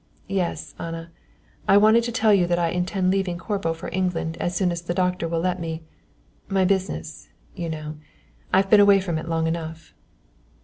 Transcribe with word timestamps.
"Yes, 0.33 0.73
Anna, 0.79 1.11
I 1.67 1.77
wanted 1.77 2.03
to 2.05 2.11
tell 2.11 2.33
you 2.33 2.47
that 2.47 2.57
I 2.57 2.69
intend 2.69 3.11
leaving 3.11 3.37
Corbo 3.37 3.71
for 3.75 3.87
England 3.93 4.35
as 4.37 4.55
soon 4.55 4.71
as 4.71 4.81
the 4.81 4.95
doctor 4.95 5.27
will 5.27 5.41
let 5.41 5.59
me. 5.61 5.83
My 6.47 6.65
business, 6.65 7.29
you 7.53 7.69
know 7.69 7.97
I've 8.51 8.67
been 8.71 8.79
away 8.79 8.99
from 8.99 9.19
it 9.19 9.29
long 9.29 9.45
enough." 9.45 9.93